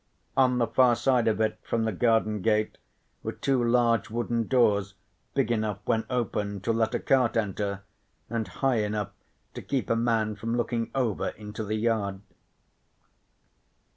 [0.35, 2.79] On the far side of it from the garden gate
[3.21, 4.95] were two large wooden doors
[5.35, 7.83] big enough when open to let a cart enter,
[8.27, 9.11] and high enough
[9.53, 12.19] to keep a man from looking over into the yard.